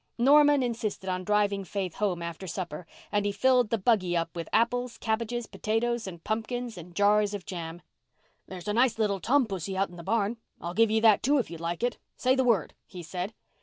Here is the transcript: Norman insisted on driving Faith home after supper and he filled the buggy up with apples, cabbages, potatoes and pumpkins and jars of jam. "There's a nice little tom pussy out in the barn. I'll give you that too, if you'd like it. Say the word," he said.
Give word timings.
Norman 0.17 0.63
insisted 0.63 1.07
on 1.11 1.23
driving 1.23 1.63
Faith 1.63 1.93
home 1.93 2.23
after 2.23 2.47
supper 2.47 2.87
and 3.11 3.23
he 3.23 3.31
filled 3.31 3.69
the 3.69 3.77
buggy 3.77 4.17
up 4.17 4.35
with 4.35 4.49
apples, 4.51 4.97
cabbages, 4.97 5.45
potatoes 5.45 6.07
and 6.07 6.23
pumpkins 6.23 6.75
and 6.75 6.95
jars 6.95 7.35
of 7.35 7.45
jam. 7.45 7.83
"There's 8.47 8.67
a 8.67 8.73
nice 8.73 8.97
little 8.97 9.19
tom 9.19 9.45
pussy 9.45 9.77
out 9.77 9.89
in 9.89 9.97
the 9.97 10.01
barn. 10.03 10.37
I'll 10.59 10.73
give 10.73 10.89
you 10.89 11.01
that 11.01 11.21
too, 11.21 11.37
if 11.37 11.51
you'd 11.51 11.61
like 11.61 11.83
it. 11.83 11.99
Say 12.17 12.33
the 12.33 12.43
word," 12.43 12.73
he 12.87 13.03
said. 13.03 13.35